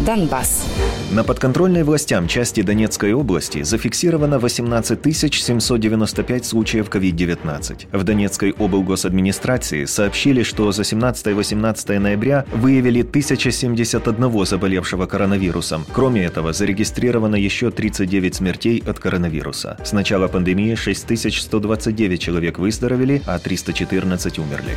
[0.00, 0.66] Донбасс.
[1.12, 7.86] На подконтрольной властям части Донецкой области зафиксировано 18 795 случаев COVID-19.
[7.92, 15.86] В Донецкой облгосадминистрации сообщили, что за 17-18 ноября выявили 1071 заболевшего коронавирусом.
[15.92, 19.76] Кроме этого, зарегистрировано еще 39 смертей от коронавируса.
[19.84, 24.76] С начала пандемии 6129 человек выздоровели, а 314 умерли.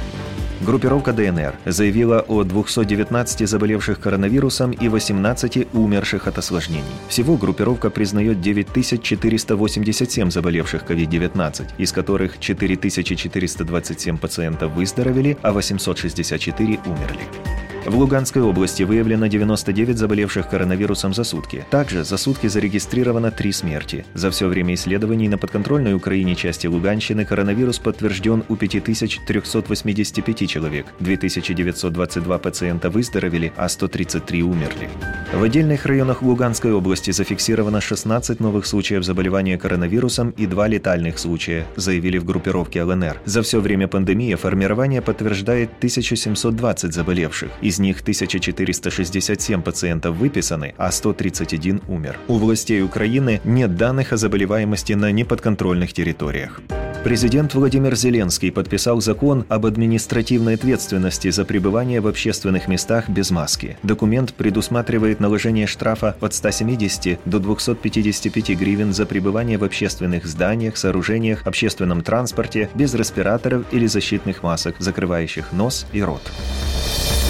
[0.61, 6.83] Группировка ДНР заявила о 219 заболевших коронавирусом и 18 умерших от осложнений.
[7.09, 17.46] Всего группировка признает 9487 заболевших COVID-19, из которых 4427 пациентов выздоровели, а 864 умерли.
[17.87, 21.65] В Луганской области выявлено 99 заболевших коронавирусом за сутки.
[21.69, 24.05] Также за сутки зарегистрировано три смерти.
[24.13, 30.88] За все время исследований на подконтрольной Украине части Луганщины коронавирус подтвержден у 5385 человек.
[30.99, 34.89] 2922 пациента выздоровели, а 133 умерли.
[35.33, 41.66] В отдельных районах Луганской области зафиксировано 16 новых случаев заболевания коронавирусом и два летальных случая,
[41.75, 43.19] заявили в группировке ЛНР.
[43.25, 47.52] За все время пандемии формирование подтверждает 1720 заболевших.
[47.61, 52.17] Из них 1467 пациентов выписаны, а 131 умер.
[52.30, 56.62] У властей Украины нет данных о заболеваемости на неподконтрольных территориях.
[57.08, 63.77] Президент Владимир Зеленский подписал закон об административной ответственности за пребывание в общественных местах без маски.
[63.81, 71.47] Документ предусматривает наложение штрафа от 170 до 255 гривен за пребывание в общественных зданиях, сооружениях,
[71.47, 76.23] общественном транспорте без респираторов или защитных масок, закрывающих нос и рот.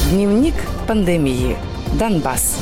[0.09, 0.55] Дневник
[0.88, 1.55] пандемии.
[2.00, 2.58] Донбасс.